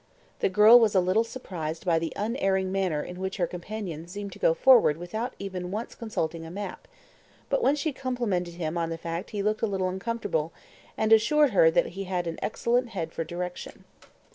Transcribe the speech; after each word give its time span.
The 0.39 0.49
girl 0.49 0.79
was 0.79 0.95
a 0.95 0.99
little 0.99 1.23
surprised 1.23 1.85
by 1.85 1.99
the 1.99 2.11
unerring 2.15 2.71
manner 2.71 3.03
in 3.03 3.19
which 3.19 3.37
her 3.37 3.45
companion 3.45 4.07
seemed 4.07 4.31
to 4.33 4.39
go 4.39 4.55
forward 4.55 4.97
without 4.97 5.35
even 5.37 5.69
once 5.69 5.93
consulting 5.93 6.43
a 6.43 6.49
map; 6.49 6.87
but 7.49 7.61
when 7.61 7.75
she 7.75 7.93
complimented 7.93 8.55
him 8.55 8.79
on 8.79 8.89
the 8.89 8.97
fact 8.97 9.29
he 9.29 9.43
looked 9.43 9.61
a 9.61 9.67
little 9.67 9.89
uncomfortable, 9.89 10.53
and 10.97 11.13
assured 11.13 11.51
her 11.51 11.69
that 11.69 11.89
he 11.89 12.05
had 12.05 12.25
an 12.25 12.39
excellent 12.41 12.89
head 12.89 13.11
for 13.13 13.23
"direction." 13.23 13.83